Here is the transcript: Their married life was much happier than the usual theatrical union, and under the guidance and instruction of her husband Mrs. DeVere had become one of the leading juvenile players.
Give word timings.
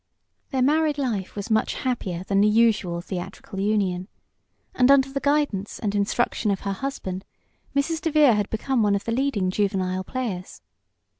Their 0.49 0.63
married 0.63 0.97
life 0.97 1.35
was 1.35 1.51
much 1.51 1.75
happier 1.75 2.23
than 2.23 2.41
the 2.41 2.47
usual 2.47 3.01
theatrical 3.01 3.59
union, 3.59 4.07
and 4.73 4.89
under 4.89 5.11
the 5.11 5.19
guidance 5.19 5.77
and 5.77 5.93
instruction 5.93 6.49
of 6.49 6.61
her 6.61 6.73
husband 6.73 7.23
Mrs. 7.75 8.01
DeVere 8.01 8.33
had 8.33 8.49
become 8.49 8.81
one 8.81 8.95
of 8.95 9.03
the 9.03 9.11
leading 9.11 9.51
juvenile 9.51 10.03
players. 10.03 10.63